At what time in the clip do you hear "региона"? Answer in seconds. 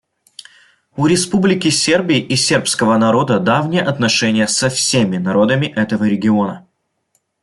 6.05-6.65